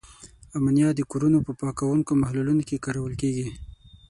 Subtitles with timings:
[0.57, 3.47] امونیا د کورونو په پاکوونکو محلولونو کې کارول کیږي.